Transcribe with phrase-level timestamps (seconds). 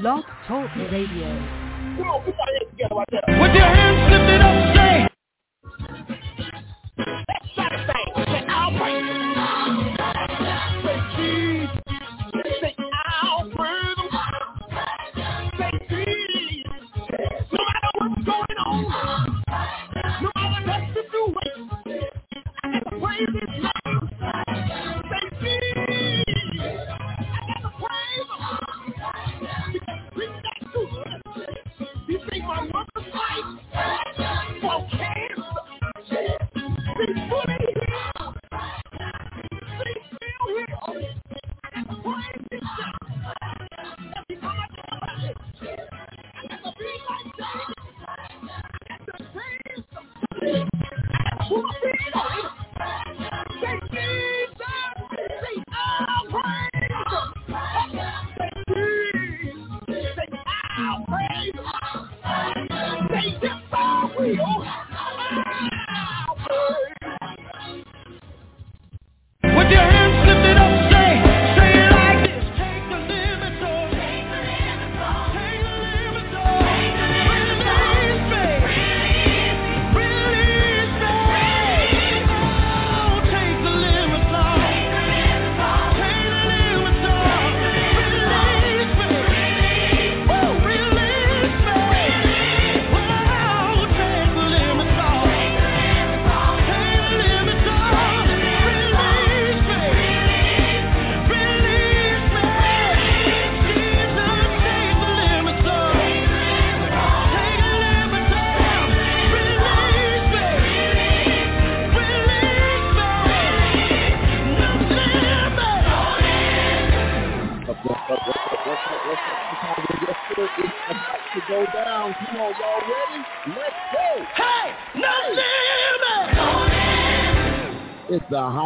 [0.00, 1.26] Blog Talk Radio.
[1.98, 4.77] With your hands lifted up,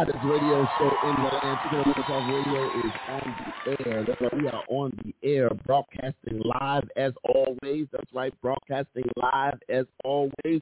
[0.03, 1.57] Hottest radio show in the land.
[1.63, 4.03] Taking The Limits Off Radio is on the air.
[4.05, 4.37] That's right.
[4.37, 7.87] We are on the air, broadcasting live as always.
[7.93, 10.61] That's right, broadcasting live as always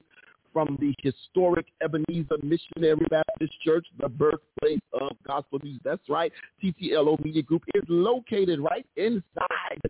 [0.53, 5.81] from the historic Ebenezer Missionary Baptist Church, the birthplace of gospel music.
[5.83, 6.31] That's right.
[6.63, 9.81] TTLO Media Group is located right inside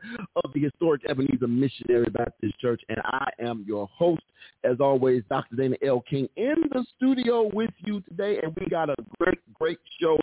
[0.43, 2.81] of the historic Ebenezer Missionary Baptist Church.
[2.89, 4.23] And I am your host,
[4.63, 5.55] as always, Dr.
[5.55, 6.03] Dana L.
[6.09, 8.39] King in the studio with you today.
[8.41, 10.17] And we got a great, great show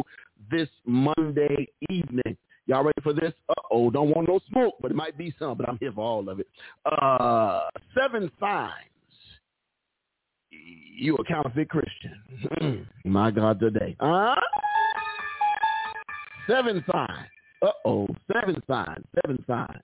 [0.51, 2.37] this Monday evening.
[2.67, 3.33] Y'all ready for this?
[3.49, 6.29] Uh-oh, don't want no smoke, but it might be some, but I'm here for all
[6.29, 6.47] of it.
[6.85, 7.61] Uh,
[7.99, 8.91] seven signs
[10.97, 12.87] you a counterfeit Christian.
[13.05, 13.97] My God, today.
[14.01, 14.35] Uh,
[16.49, 17.29] seven signs.
[17.61, 19.83] Uh-oh, seven signs, seven signs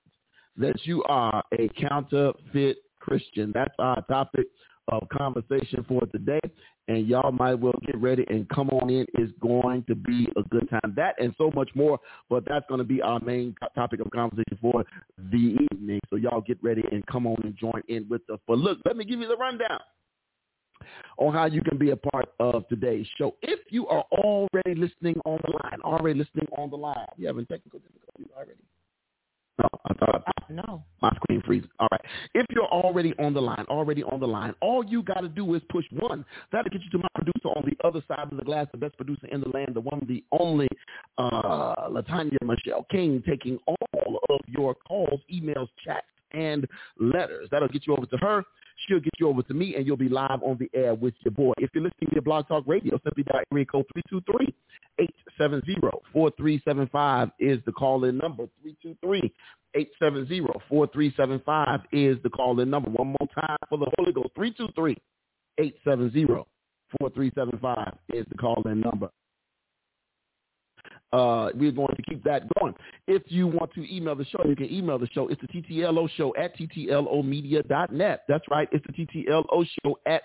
[0.56, 3.50] that you are a counterfeit Christian.
[3.53, 4.47] That's our topic
[4.89, 6.41] of conversation for today.
[6.87, 9.06] And y'all might well get ready and come on in.
[9.15, 10.93] It's going to be a good time.
[10.95, 14.59] That and so much more, but that's going to be our main topic of conversation
[14.61, 14.84] for
[15.33, 16.01] the evening.
[16.11, 18.39] So y'all get ready and come on and join in with us.
[18.47, 19.81] But look, let me give you the rundown
[21.19, 23.34] on how you can be a part of today's show.
[23.43, 27.47] If you are already listening on the line, already listening on the line, you having
[27.47, 28.53] technical difficulties already?
[29.59, 30.83] No, I thought No.
[31.00, 31.71] my screen freezes.
[31.78, 32.00] All right.
[32.34, 35.55] If you're already on the line, already on the line, all you got to do
[35.55, 36.25] is push one.
[36.50, 38.97] That'll get you to my producer on the other side of the glass, the best
[38.97, 40.69] producer in the land, the one, the only,
[41.19, 46.66] uh, Latanya Michelle King, taking all of your calls, emails, chats, and
[46.99, 47.49] letters.
[47.53, 48.45] That'll get you over to her.
[48.77, 51.33] She'll get you over to me, and you'll be live on the air with your
[51.33, 51.53] boy.
[51.59, 53.87] If you're listening to Blog Talk Radio, simply dial area code
[55.41, 58.49] 323-870-4375 is the call-in number.
[59.75, 62.91] 323-870-4375 is the call-in number.
[62.91, 64.34] One more time for the Holy Ghost.
[65.59, 69.09] 323-870-4375 is the call-in number.
[71.12, 72.75] Uh, we're going to keep that going.
[73.06, 75.28] If you want to email the show, you can email the show.
[75.28, 78.24] It's the TTLO show at TTLOmedia.net.
[78.28, 78.68] That's right.
[78.72, 80.22] It's the TTLO show at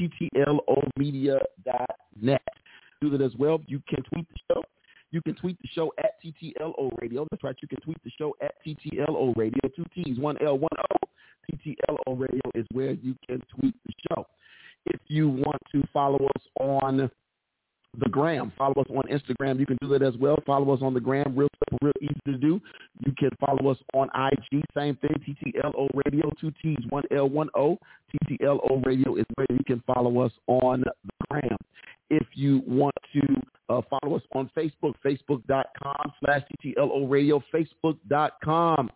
[0.00, 2.42] TTLOmedia.net.
[3.00, 3.60] Do that as well.
[3.66, 4.62] You can tweet the show.
[5.12, 7.26] You can tweet the show at TTLO Radio.
[7.30, 7.54] That's right.
[7.60, 9.60] You can tweet the show at TTLO Radio.
[9.76, 10.96] Two T's, one L, one O.
[11.50, 14.26] TTLO Radio is where you can tweet the show.
[14.86, 17.10] If you want to follow us on
[17.98, 18.52] the gram.
[18.56, 19.58] Follow us on Instagram.
[19.58, 20.38] You can do that as well.
[20.46, 21.34] Follow us on the gram.
[21.36, 22.60] Real simple, real easy to do.
[23.04, 24.62] You can follow us on IG.
[24.74, 25.10] Same thing.
[25.26, 26.30] TTLO Radio.
[26.40, 27.78] Two T's, one L, one O.
[28.12, 31.56] TTLO Radio is where you can follow us on the gram.
[32.10, 33.20] If you want to
[33.68, 38.90] uh, follow us on Facebook, facebook.com slash TTLO Radio, facebook.com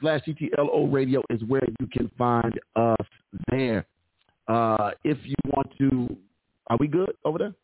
[0.00, 3.06] slash TTLO radio is where you can find us
[3.50, 3.86] there.
[4.48, 6.16] Uh, if you want to,
[6.68, 7.54] are we good over there?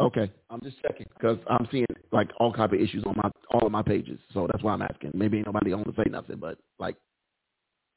[0.00, 3.66] Okay, I'm just checking because I'm seeing like all type of issues on my all
[3.66, 5.10] of my pages, so that's why I'm asking.
[5.14, 6.96] Maybe ain't nobody on to say nothing, but like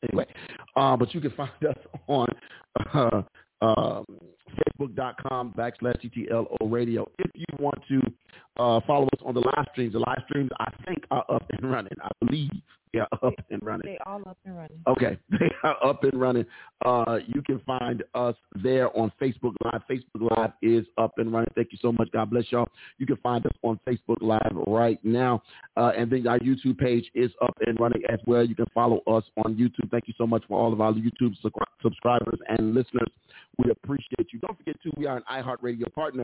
[0.04, 0.26] anyway.
[0.76, 1.78] Uh, but you can find us
[2.08, 2.28] on
[2.94, 3.22] uh,
[3.62, 4.06] um,
[4.80, 7.10] facebook.com backslash TTLO radio.
[7.20, 8.02] If you want to
[8.58, 11.72] uh, follow us on the live streams, the live streams I think are up and
[11.72, 11.94] running.
[12.02, 12.52] I believe
[12.94, 13.86] they are up and running.
[13.86, 14.80] They all up and running.
[14.88, 16.46] Okay, they are up and running.
[16.86, 19.82] Uh, you can find us there on Facebook Live.
[19.90, 21.50] Facebook Live is up and running.
[21.56, 22.10] Thank you so much.
[22.12, 22.68] God bless y'all.
[23.00, 25.42] You can find us on Facebook Live right now.
[25.76, 28.46] Uh, and then our YouTube page is up and running as well.
[28.46, 29.90] You can follow us on YouTube.
[29.90, 31.36] Thank you so much for all of our YouTube
[31.82, 33.10] subscribers and listeners.
[33.58, 34.40] We appreciate you.
[34.40, 36.24] Don't forget, too, we are an iHeartRadio partner.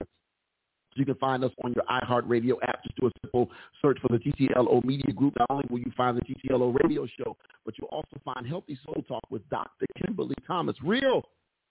[0.99, 2.83] You can find us on your iHeartRadio app.
[2.83, 3.49] Just do a simple
[3.81, 5.33] search for the TTLO Media Group.
[5.39, 9.03] Not only will you find the TTLO radio show, but you'll also find Healthy Soul
[9.07, 9.85] Talk with Dr.
[10.03, 10.75] Kimberly Thomas.
[10.83, 11.23] Real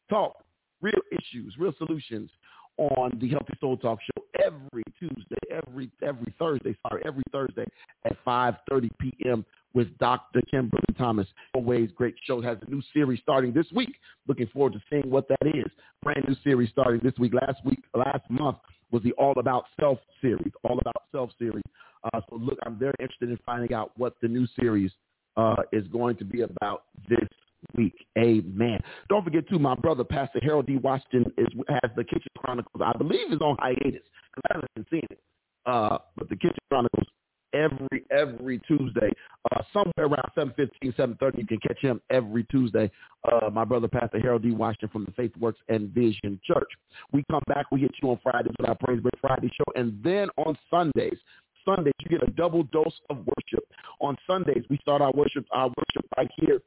[0.08, 0.44] talk,
[0.80, 2.30] real issues, real solutions
[2.78, 7.66] on the Healthy Soul Talk show every Tuesday, every every Thursday, sorry, every Thursday
[8.04, 9.44] at 5.30 p.m.
[9.74, 10.40] with Dr.
[10.50, 11.26] Kimberly Thomas.
[11.54, 12.40] Always great show.
[12.40, 13.96] Has a new series starting this week.
[14.26, 15.70] Looking forward to seeing what that is.
[16.02, 17.34] Brand new series starting this week.
[17.34, 18.58] Last week, last month
[18.90, 20.52] was the All About Self series.
[20.64, 21.64] All About Self series.
[22.04, 24.92] Uh, so look, I'm very interested in finding out what the new series
[25.36, 27.28] uh, is going to be about this
[27.76, 27.94] week.
[28.18, 28.78] Amen.
[29.08, 30.76] Don't forget too, my brother Pastor Harold D.
[30.76, 32.82] Washington is has the Kitchen Chronicles.
[32.84, 35.20] I believe is on hiatus because I haven't seeing it.
[35.66, 37.06] Uh, but the Kitchen Chronicles
[37.52, 39.10] every every Tuesday,
[39.52, 41.38] uh, somewhere around 7.15, 7.30.
[41.38, 42.90] You can catch him every Tuesday.
[43.30, 44.50] Uh, my brother Pastor Harold D.
[44.50, 46.68] Washington from the Faith Works and Vision Church.
[47.12, 47.66] We come back.
[47.70, 51.18] We hit you on Fridays with our Praise Break Friday show, and then on Sundays.
[51.64, 53.64] Sundays, you get a double dose of worship.
[54.00, 56.60] On Sundays, we start our worship our worship right here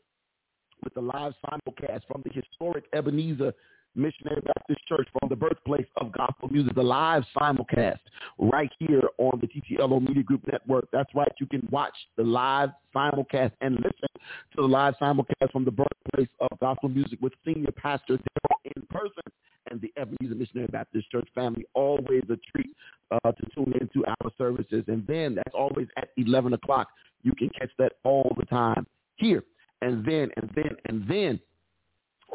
[0.83, 3.53] with the live simulcast from the historic Ebenezer
[3.95, 7.99] Missionary Baptist Church from the birthplace of gospel music, the live simulcast
[8.39, 10.87] right here on the TTLO Media Group Network.
[10.91, 11.31] That's right.
[11.39, 14.09] You can watch the live simulcast and listen
[14.55, 18.81] to the live simulcast from the birthplace of gospel music with senior pastor Daryl in
[18.89, 19.23] person
[19.69, 21.65] and the Ebenezer Missionary Baptist Church family.
[21.73, 22.75] Always a treat
[23.11, 24.83] uh, to tune into our services.
[24.87, 26.89] And then that's always at 11 o'clock.
[27.23, 28.85] You can catch that all the time
[29.15, 29.43] here.
[29.81, 31.39] And then, and then, and then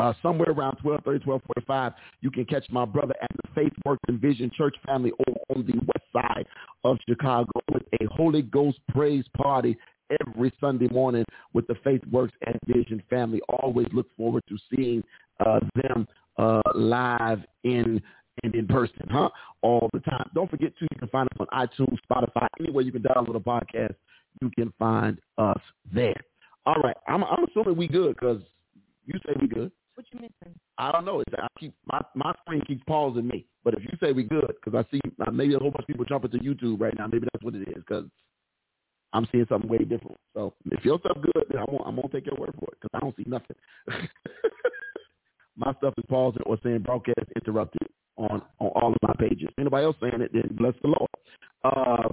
[0.00, 4.20] uh, somewhere around 1230, 1245, you can catch my brother at the Faith Works and
[4.20, 6.46] Vision Church family over on the west side
[6.84, 9.76] of Chicago with a Holy Ghost praise party
[10.26, 13.40] every Sunday morning with the Faith Works and Vision family.
[13.62, 15.02] Always look forward to seeing
[15.44, 16.06] uh, them
[16.38, 18.00] uh, live in
[18.42, 19.30] and in person, huh?
[19.62, 20.28] All the time.
[20.34, 23.40] Don't forget, too, you can find us on iTunes, Spotify, anywhere you can download a
[23.40, 23.94] podcast,
[24.42, 25.60] you can find us
[25.92, 26.20] there.
[26.66, 26.96] All right.
[27.08, 28.42] I'm, I'm assuming we good because
[29.06, 29.72] you say we good.
[29.96, 30.54] What you missing?
[30.76, 31.20] I don't know.
[31.20, 33.46] It's, I keep my my screen keeps pausing me.
[33.64, 35.86] But if you say we good, because I see uh, maybe a whole bunch of
[35.86, 37.06] people jumping to YouTube right now.
[37.06, 37.76] Maybe that's what it is.
[37.76, 38.04] Because
[39.14, 40.18] I'm seeing something way different.
[40.34, 42.78] So if your stuff good, then I'm gonna, I'm gonna take your word for it
[42.78, 43.56] because I don't see nothing.
[45.56, 47.88] my stuff is pausing or saying broadcast interrupted
[48.18, 49.48] on on all of my pages.
[49.58, 51.10] Anybody else saying it, then bless the Lord.
[51.64, 52.12] Uh,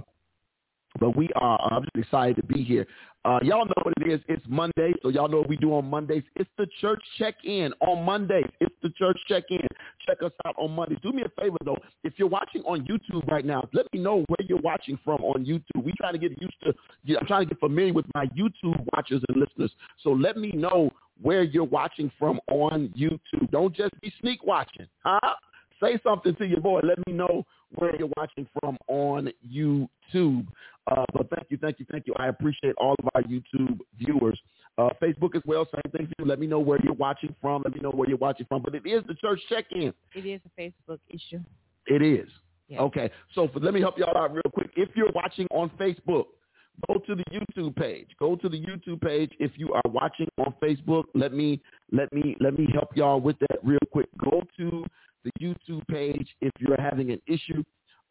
[0.98, 2.86] but we are I'm just excited to be here.
[3.24, 4.20] Uh, y'all know what it is.
[4.28, 6.22] It's Monday, so y'all know what we do on Mondays.
[6.36, 8.44] It's the church check-in on Mondays.
[8.60, 9.66] It's the church check-in.
[10.06, 10.98] Check us out on Mondays.
[11.02, 11.78] Do me a favor, though.
[12.02, 15.46] If you're watching on YouTube right now, let me know where you're watching from on
[15.46, 15.82] YouTube.
[15.82, 16.74] We trying to get used to,
[17.18, 19.72] I'm trying to get familiar with my YouTube watchers and listeners.
[20.02, 20.90] So let me know
[21.22, 23.50] where you're watching from on YouTube.
[23.50, 25.34] Don't just be sneak watching, huh?
[25.80, 26.80] Say something to your boy.
[26.84, 30.46] Let me know where you're watching from on YouTube.
[30.90, 32.14] Uh, but thank you, thank you, thank you.
[32.18, 34.38] I appreciate all of our YouTube viewers.
[34.76, 36.08] Uh, Facebook as well, same thing.
[36.18, 36.24] Too.
[36.24, 37.62] Let me know where you're watching from.
[37.64, 38.62] Let me know where you're watching from.
[38.62, 39.94] But it is the church check-in.
[40.14, 41.40] It is a Facebook issue.
[41.86, 42.28] It is.
[42.68, 42.80] Yeah.
[42.80, 43.10] Okay.
[43.34, 44.70] So for, let me help y'all out real quick.
[44.76, 46.24] If you're watching on Facebook,
[46.88, 48.08] go to the YouTube page.
[48.18, 49.30] Go to the YouTube page.
[49.38, 51.60] If you are watching on Facebook, let me
[51.92, 54.08] let me let me help y'all with that real quick.
[54.18, 54.84] Go to
[55.24, 57.62] the YouTube page if you're having an issue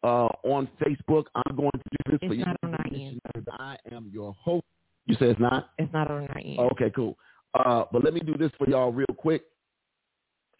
[0.04, 1.24] uh, on Facebook.
[1.34, 2.42] I'm going to do this It's for you.
[2.42, 3.20] It's not on our end.
[3.58, 4.64] I am your host.
[5.06, 5.70] You say it's not?
[5.78, 6.58] It's not on our end.
[6.72, 7.16] Okay, cool.
[7.54, 9.44] Uh, but let me do this for y'all real quick.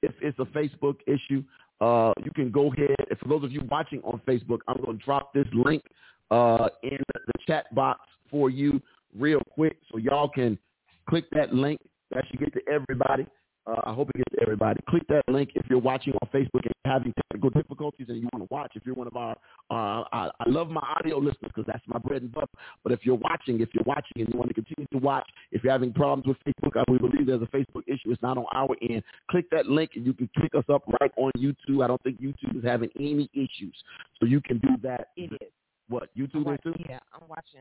[0.03, 1.43] If it's a Facebook issue,
[1.81, 2.95] uh, you can go ahead.
[3.11, 5.83] And for those of you watching on Facebook, I'm going to drop this link
[6.31, 8.81] uh, in the chat box for you
[9.19, 10.59] real quick so y'all can
[11.09, 11.81] click that link.
[12.11, 13.27] That should get to everybody.
[13.75, 14.81] Uh, I hope it gets everybody.
[14.89, 18.49] Click that link if you're watching on Facebook and having technical difficulties and you want
[18.49, 18.73] to watch.
[18.75, 19.33] If you're one of our,
[19.71, 22.47] uh, I, I love my audio listeners because that's my bread and butter.
[22.83, 25.65] But if you're watching, if you're watching and you want to continue to watch, if
[25.65, 28.11] you're having problems with Facebook, I we believe there's a Facebook issue.
[28.13, 29.03] It's not on our end.
[29.31, 31.83] Click that link and you can click us up right on YouTube.
[31.83, 33.75] I don't think YouTube is having any issues,
[34.21, 35.09] so you can do that.
[35.17, 35.49] It is.
[35.89, 36.75] What YouTube is watch- too?
[36.89, 37.61] yeah, I'm watching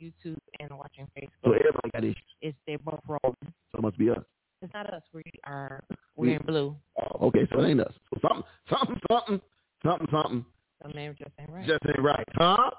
[0.00, 1.20] YouTube and watching So
[1.50, 1.56] Facebook.
[1.58, 2.16] everybody got issues.
[2.40, 3.36] It's they're both rolling.
[3.72, 4.18] So it must be us.
[4.74, 5.02] Not us.
[5.12, 5.82] We are
[6.16, 6.76] we're in blue.
[7.00, 7.92] Oh, okay, so it ain't us.
[8.12, 9.40] So something, something, something,
[9.84, 10.44] something, something.
[10.82, 11.66] Some name just ain't right.
[11.66, 12.70] Just ain't right, huh?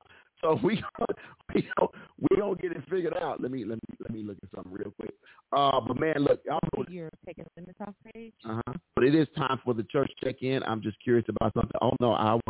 [0.42, 0.84] So we
[1.54, 3.42] we gonna, we gonna get it figured out.
[3.42, 5.14] Let me let me let me look at something real quick.
[5.56, 6.86] Uh, but man, look, y'all know.
[6.90, 8.34] You're taking the off page.
[8.48, 8.74] Uh huh.
[8.96, 10.62] But it is time for the church check in.
[10.64, 11.80] I'm just curious about something.
[11.82, 12.42] Oh no, our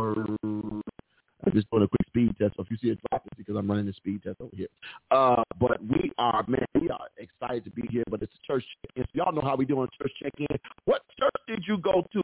[1.46, 2.54] I'm just doing a quick speed test.
[2.56, 4.68] So if you see a drop, it's because I'm running the speed test over here.
[5.10, 8.04] Uh, but we are, man, we are excited to be here.
[8.10, 9.04] But it's a church check-in.
[9.04, 10.46] So y'all know how we do on church check-in.
[10.84, 12.22] What church did you go to?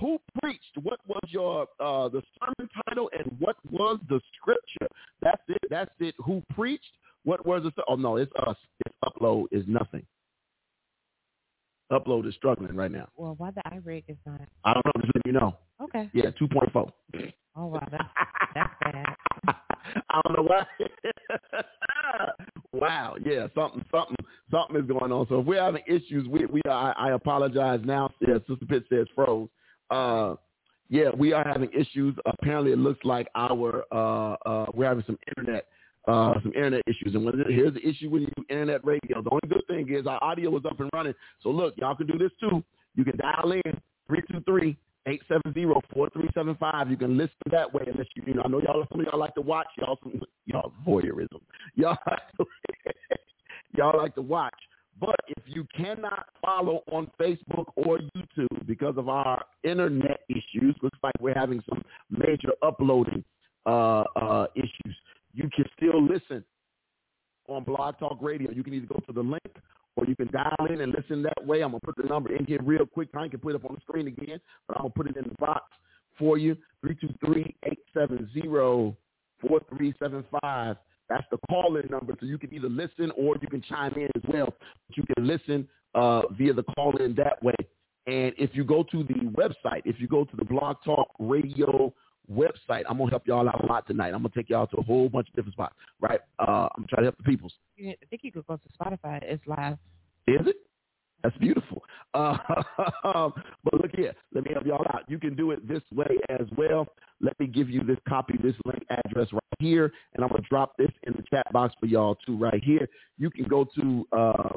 [0.00, 0.76] Who preached?
[0.82, 3.10] What was your uh, the sermon title?
[3.16, 4.88] And what was the scripture?
[5.20, 5.62] That's it.
[5.70, 6.14] That's it.
[6.24, 6.84] Who preached?
[7.24, 7.74] What was it?
[7.88, 8.56] Oh no, it's us.
[8.84, 10.04] It's upload is nothing.
[11.92, 13.08] Upload is struggling right now.
[13.16, 14.40] Well, why the iRig is not?
[14.64, 14.92] I don't know.
[15.02, 15.56] Just let you know.
[15.80, 16.08] Okay.
[16.14, 16.92] Yeah, two point four.
[17.56, 18.04] Oh wow, that's
[18.54, 19.06] that's bad.
[20.10, 20.64] I don't know why.
[22.72, 24.16] wow, yeah, something, something,
[24.50, 25.26] something is going on.
[25.28, 28.10] So if we're having issues, we we I, I apologize now.
[28.20, 29.48] Yeah, Sister Pitt says froze.
[29.90, 30.36] Uh,
[30.88, 32.14] yeah, we are having issues.
[32.26, 35.66] Apparently, it looks like our uh, uh, we're having some internet
[36.08, 37.14] uh, some internet issues.
[37.14, 39.22] And when, here's the issue with you internet radio.
[39.22, 41.14] The only good thing is our audio is up and running.
[41.42, 42.62] So look, y'all can do this too.
[42.94, 46.90] You can dial in three two three 870-4375.
[46.90, 49.18] You can listen that way unless you, you know, I know y'all, some of y'all
[49.18, 49.66] like to watch.
[49.78, 51.40] Y'all, some, y'all voyeurism.
[51.74, 52.44] Y'all, like to,
[53.76, 54.54] y'all like to watch.
[55.00, 60.98] But if you cannot follow on Facebook or YouTube because of our internet issues, looks
[61.02, 63.24] like we're having some major uploading
[63.66, 64.96] uh, uh, issues,
[65.32, 66.44] you can still listen
[67.48, 68.50] on Blog Talk Radio.
[68.52, 69.42] You can either go to the link
[69.96, 71.62] or you can dial in and listen that way.
[71.62, 73.08] I'm going to put the number in here real quick.
[73.14, 75.16] I can put it up on the screen again, but I'm going to put it
[75.16, 75.64] in the box
[76.18, 76.56] for you.
[77.96, 80.76] 323-870-4375.
[81.08, 84.22] That's the call-in number, so you can either listen or you can chime in as
[84.28, 84.54] well.
[84.88, 87.54] But you can listen uh, via the call-in that way.
[88.06, 91.92] And if you go to the website, if you go to the Blog Talk Radio
[92.32, 94.14] website, I'm going to help y'all out a lot tonight.
[94.14, 96.20] I'm going to take y'all to a whole bunch of different spots, right?
[96.38, 97.52] Uh, I'm trying to try to help the peoples.
[97.76, 99.20] You, I think you could go to Spotify.
[99.22, 99.78] It's live.
[100.26, 100.56] Is it?
[101.22, 101.82] That's beautiful.
[102.14, 103.30] Uh,
[103.64, 105.04] but look here, let me help y'all out.
[105.08, 106.86] You can do it this way as well.
[107.22, 110.76] Let me give you this copy, this link address right here, and I'm gonna drop
[110.76, 112.86] this in the chat box for y'all too, right here.
[113.16, 114.48] You can go to uh,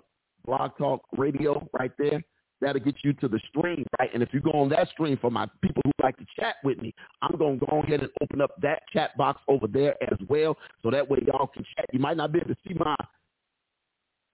[0.45, 2.21] Blog Talk Radio right there.
[2.61, 4.09] That'll get you to the stream, right?
[4.13, 6.77] And if you go on that stream for my people who like to chat with
[6.79, 10.57] me, I'm gonna go ahead and open up that chat box over there as well,
[10.81, 11.85] so that way y'all can chat.
[11.91, 12.95] You might not be able to see my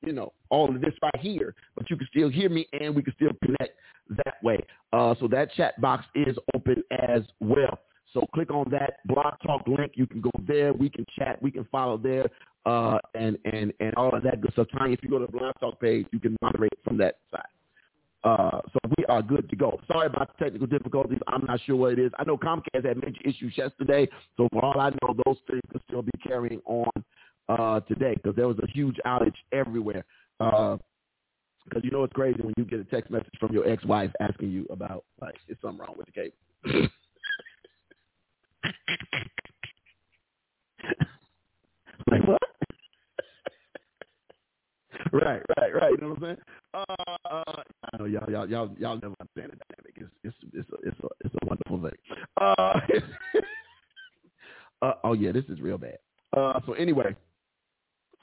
[0.04, 3.04] you know, all of this right here, but you can still hear me and we
[3.04, 3.78] can still connect
[4.26, 4.58] that way.
[4.92, 7.80] Uh, so that chat box is open as well.
[8.14, 9.94] So click on that blog talk link.
[9.96, 10.74] You can go there.
[10.74, 11.42] We can chat.
[11.42, 12.26] We can follow there.
[12.66, 14.68] Uh, and, and, and all of that good stuff.
[14.78, 17.42] Tanya, if you go to the blog talk page, you can moderate from that side.
[18.24, 19.80] Uh, so we are good to go.
[19.88, 21.20] Sorry about the technical difficulties.
[21.28, 22.12] I'm not sure what it is.
[22.20, 24.08] I know Comcast had major issues yesterday.
[24.38, 26.92] So for all I know, those things could still be carrying on
[27.50, 30.06] uh, today because there was a huge outage everywhere.
[30.38, 34.52] Because you know it's crazy when you get a text message from your ex-wife asking
[34.52, 36.36] you about like is something wrong with the cable.
[42.12, 42.41] like what?
[45.12, 45.92] Right, right, right.
[45.92, 46.38] You know what I'm saying?
[46.74, 46.86] Uh,
[47.30, 47.64] uh,
[47.94, 49.96] I know y'all, y'all, y'all, y'all never understand the dynamic.
[49.96, 51.98] It's, it's, it's, a, it's a, it's a wonderful thing.
[52.40, 52.80] Uh,
[54.86, 55.98] uh, oh yeah, this is real bad.
[56.36, 57.16] Uh, so anyway,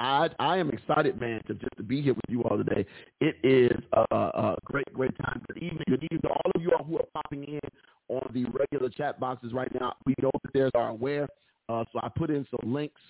[0.00, 2.86] I I am excited, man, to just to be here with you all today.
[3.20, 5.42] It is a, a great, great time.
[5.48, 7.60] Good evening, good evening to all of you all who are popping in
[8.08, 9.94] on the regular chat boxes right now.
[10.06, 11.28] We know that there's are aware,
[11.68, 13.00] uh, so I put in some links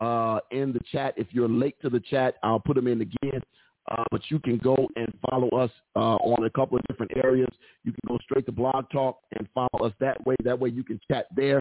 [0.00, 1.14] uh, in the chat.
[1.16, 3.42] If you're late to the chat, I'll put them in again.
[3.90, 7.50] Uh, but you can go and follow us uh, on a couple of different areas.
[7.84, 10.36] You can go straight to Blog Talk and follow us that way.
[10.42, 11.60] That way you can chat there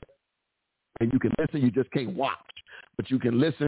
[1.00, 1.62] and you can listen.
[1.62, 2.38] You just can't watch,
[2.96, 3.68] but you can listen.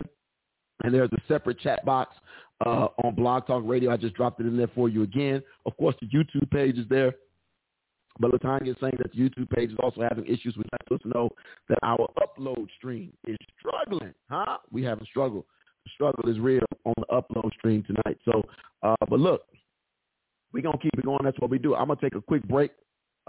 [0.84, 2.16] And there's a separate chat box
[2.66, 3.92] uh, on Blog Talk Radio.
[3.92, 5.42] I just dropped it in there for you again.
[5.66, 7.14] Of course, the YouTube page is there.
[8.20, 10.56] But Latanya is saying that the YouTube page is also having issues.
[10.58, 11.30] We let us know
[11.70, 14.14] that our upload stream is struggling.
[14.30, 14.58] Huh?
[14.72, 15.46] We have a struggle.
[15.84, 18.18] The struggle is real on the upload stream tonight.
[18.26, 18.44] So,
[18.84, 19.42] uh, but look,
[20.54, 21.20] We're gonna keep it going.
[21.24, 21.76] That's what we do.
[21.76, 22.72] I'm gonna take a quick break.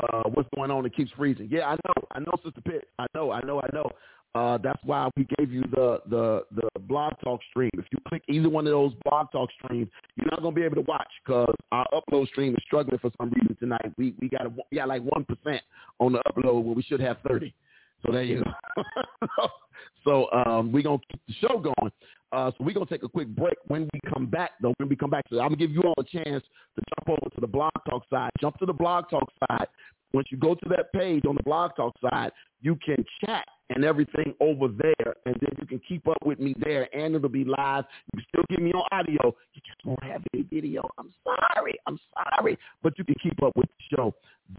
[0.00, 0.86] Uh, what's going on?
[0.86, 1.48] It keeps freezing.
[1.50, 2.06] Yeah, I know.
[2.12, 2.88] I know, Sister Pitt.
[3.00, 3.32] I know.
[3.32, 3.60] I know.
[3.60, 3.90] I know.
[4.36, 7.70] Uh, that's why we gave you the, the the blog talk stream.
[7.72, 10.74] If you click either one of those blog talk streams, you're not gonna be able
[10.74, 13.90] to watch because our upload stream is struggling for some reason tonight.
[13.96, 15.62] We we got a, we got like one percent
[16.00, 17.54] on the upload when we should have thirty.
[18.04, 19.48] So there you go.
[20.04, 21.92] so um, we're gonna keep the show going.
[22.32, 23.56] Uh, so we're gonna take a quick break.
[23.68, 25.94] When we come back, though, when we come back, so I'm gonna give you all
[25.98, 28.32] a chance to jump over to the blog talk side.
[28.38, 29.68] Jump to the blog talk side.
[30.16, 32.32] Once you go to that page on the blog talk side,
[32.62, 36.54] you can chat and everything over there, and then you can keep up with me
[36.58, 37.84] there, and it'll be live.
[38.14, 39.34] You can still get me on audio.
[39.52, 40.88] You just won't have any video.
[40.96, 41.74] I'm sorry.
[41.86, 44.14] I'm sorry, but you can keep up with the show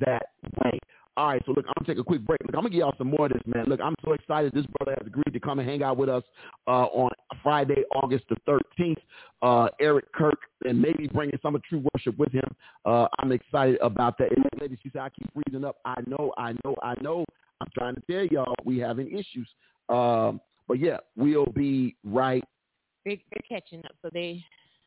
[0.06, 0.28] that
[0.64, 0.80] way.
[1.18, 2.40] All right, so look, I'm gonna take a quick break.
[2.46, 3.66] Look, I'm gonna give y'all some more of this, man.
[3.66, 4.54] Look, I'm so excited.
[4.54, 6.22] This brother has agreed to come and hang out with us
[6.68, 7.10] uh, on
[7.42, 8.36] Friday, August the
[8.80, 8.98] 13th.
[9.42, 12.48] Uh, Eric Kirk, and maybe bringing some of True Worship with him.
[12.86, 14.32] Uh, I'm excited about that.
[14.36, 15.78] And that lady, she said, I keep freezing up.
[15.86, 17.26] I know, I know, I know.
[17.62, 19.48] I'm trying to tell y'all we having issues.
[19.90, 22.44] Um, but yeah, we'll be right.
[23.06, 24.44] They, they're catching up, so they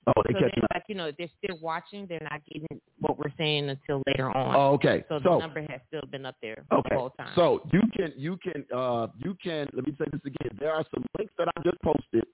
[0.07, 0.71] Oh, they so catching up.
[0.75, 2.07] like you know they're still watching.
[2.09, 4.57] They're not getting what we're saying until later on.
[4.57, 5.05] Oh, okay.
[5.09, 6.89] So the number has still been up there Okay.
[6.91, 7.33] the whole time.
[7.35, 10.57] So you can you can uh you can let me say this again.
[10.59, 12.25] There are some links that I just posted.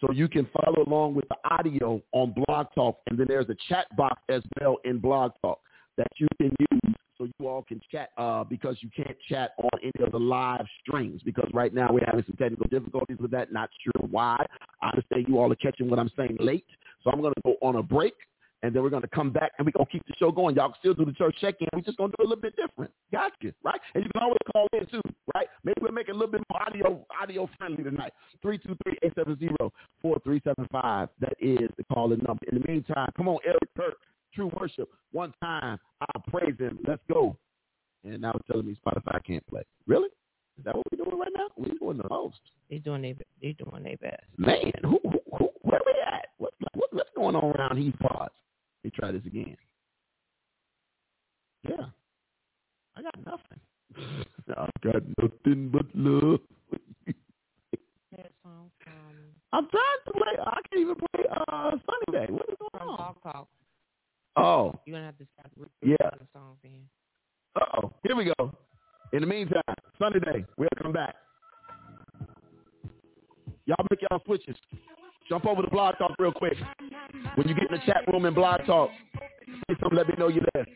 [0.00, 3.56] So you can follow along with the audio on Blog Talk, and then there's a
[3.68, 5.58] chat box as well in Blog Talk
[5.96, 9.80] that you can use so you all can chat uh, because you can't chat on
[9.82, 13.52] any of the live streams because right now we're having some technical difficulties with that.
[13.52, 14.46] Not sure why.
[14.80, 16.64] I understand you all are catching what I'm saying late,
[17.02, 18.14] so I'm going to go on a break
[18.62, 20.56] and then we're going to come back and we're going to keep the show going.
[20.56, 21.68] Y'all can still do the church check-in.
[21.72, 22.90] We're just going to do a little bit different.
[23.12, 23.80] Gotcha, right?
[23.94, 25.00] And you can always call in too,
[25.34, 25.46] right?
[25.62, 28.12] Maybe we'll make it a little bit more audio audio friendly tonight.
[28.44, 31.08] 323-870-4375.
[31.20, 32.42] That is the call-in number.
[32.50, 33.94] In the meantime, come on, Eric Kirk,
[34.34, 34.88] True Worship.
[35.12, 36.80] One time, I praise him.
[36.86, 37.36] Let's go.
[38.04, 39.62] And now it's telling me Spotify can't play.
[39.86, 40.08] Really?
[40.58, 41.46] Is that what we're doing right now?
[41.56, 42.40] We're doing the most.
[42.68, 44.24] they're doing their they're doing their best.
[44.36, 46.28] Man, who, who, who where we at?
[46.38, 48.34] What, what, what's going on around these parts?
[48.84, 49.56] Let me try this again.
[51.68, 51.86] Yeah.
[52.96, 53.60] I got nothing.
[54.56, 56.40] I got nothing but love.
[58.42, 58.70] Song
[59.52, 60.42] I'm trying to play.
[60.44, 62.32] I can't even play uh, Sunny Day.
[62.32, 63.14] What is going on?
[63.22, 63.48] Talk.
[64.36, 65.50] Oh, You're gonna have to stop
[65.82, 66.10] Yeah.
[66.18, 66.80] the songs in.
[67.56, 67.92] uh-oh.
[68.06, 68.52] Here we go.
[69.12, 69.62] In the meantime,
[69.98, 71.14] Sunday Day, we'll come back.
[73.66, 74.56] Y'all make y'all switches.
[75.28, 76.56] Jump over to Blog Talk real quick.
[77.34, 78.90] When you get in the chat room in Blog Talk,
[79.68, 80.66] say something, let me know you're there.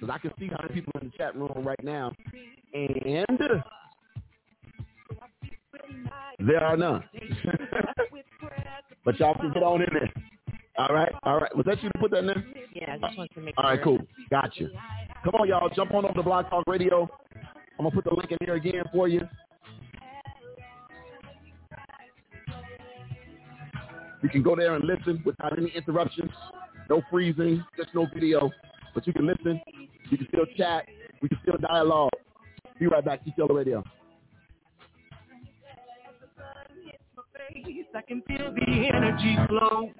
[0.00, 2.12] Because I can see how many people in the chat room right now.
[2.72, 3.64] And
[6.38, 7.02] there are none.
[9.04, 10.12] but y'all can get on in there.
[10.78, 11.56] All right, all right.
[11.56, 12.44] Was that you to put that in there?
[12.72, 13.98] Yeah, I just wanted to make All right, sure.
[13.98, 14.06] cool.
[14.30, 14.68] Gotcha.
[15.24, 15.68] Come on, y'all.
[15.70, 17.10] Jump on over to Blog Talk Radio.
[17.78, 19.22] I'm going to put the link in here again for you.
[24.22, 26.30] You can go there and listen without any interruptions.
[26.90, 28.50] No freezing, just no video.
[28.94, 29.60] But you can listen.
[30.10, 30.86] You can still chat.
[31.20, 32.10] We can still dialogue.
[32.78, 33.20] Be right back.
[33.24, 33.84] TTLO Radio.
[37.94, 39.90] I can feel the energy flow.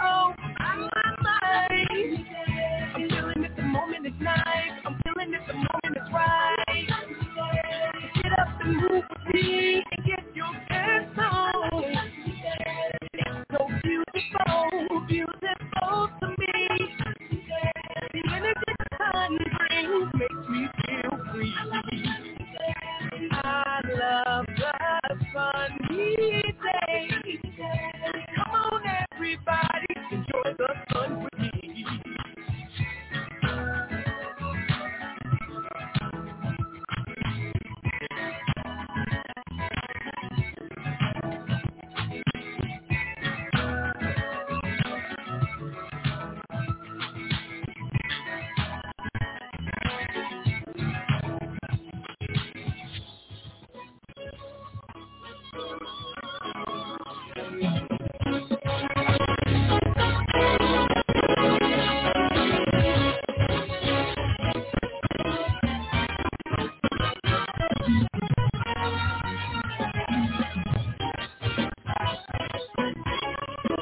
[0.00, 0.45] On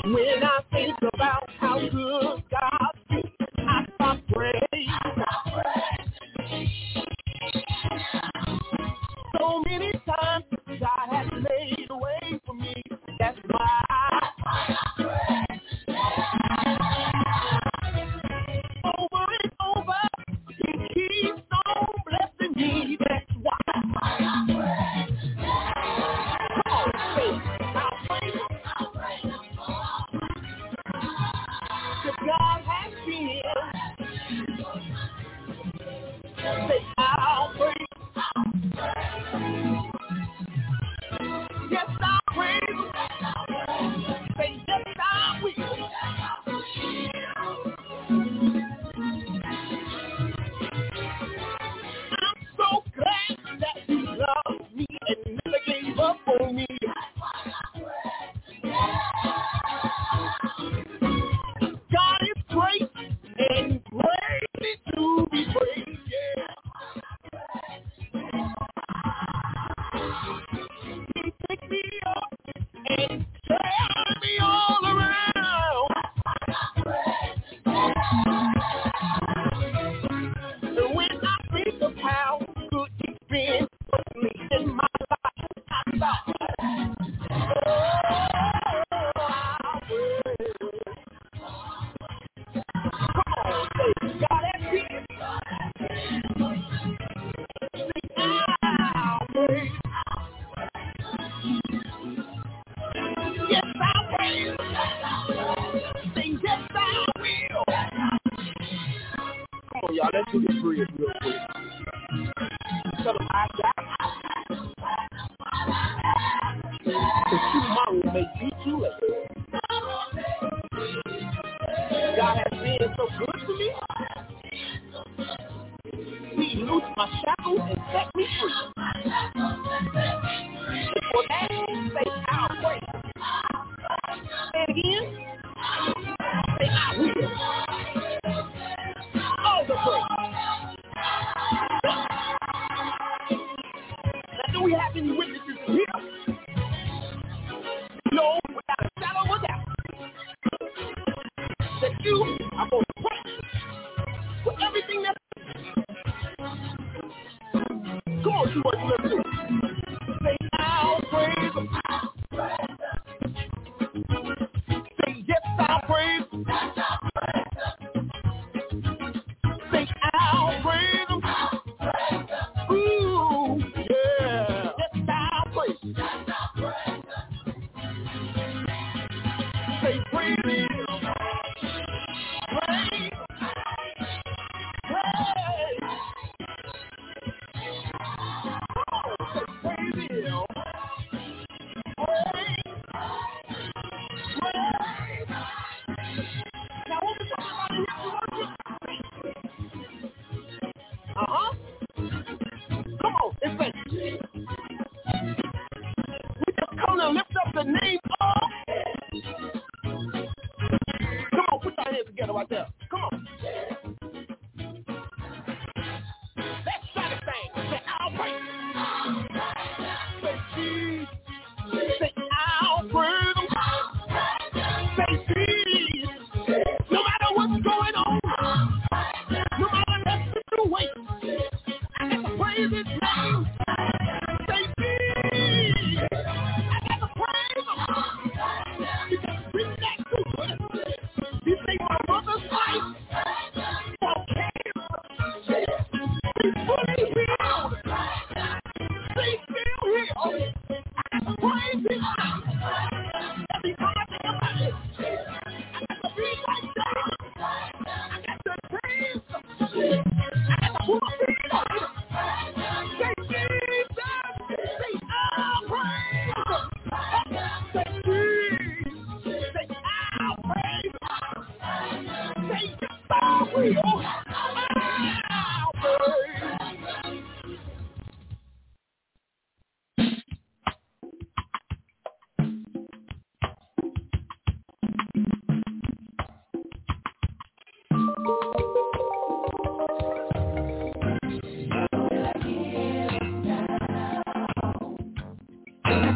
[0.04, 3.24] When I think about how good God is,
[3.58, 4.73] I stop praying.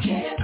[0.03, 0.38] can't.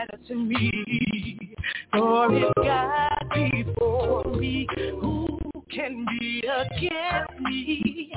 [0.00, 1.54] matter to me.
[1.92, 4.66] For if God be for me,
[5.00, 5.38] who
[5.70, 8.12] can be against me?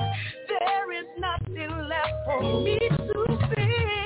[0.48, 4.03] There is nothing left for me to fear.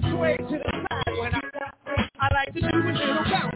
[0.00, 1.40] the sway to the side when I
[2.20, 3.54] I like to do a little bounce.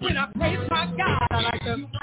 [0.00, 1.97] When I praise my God, I like to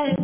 [0.00, 0.21] and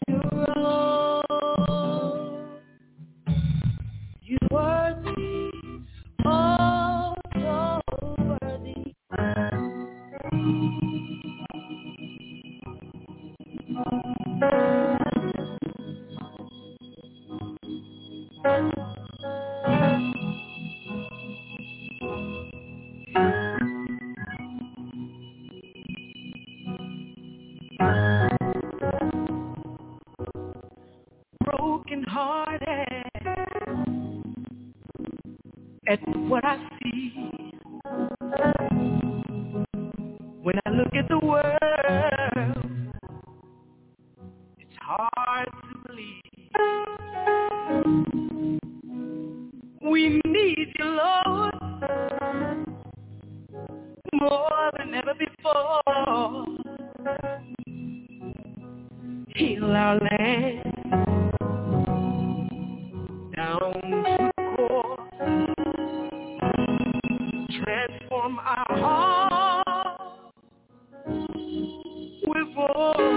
[72.78, 73.07] with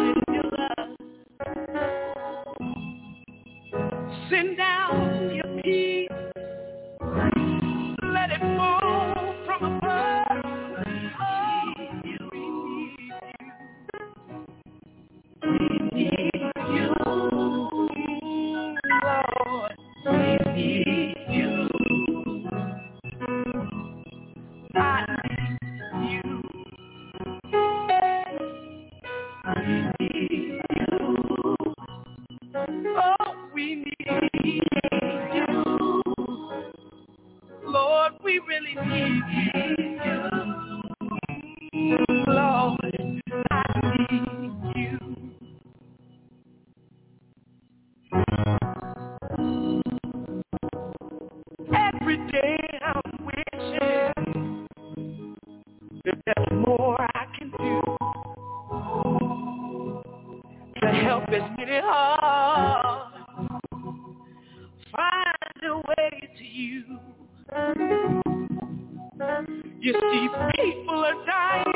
[70.22, 71.71] See, people are dying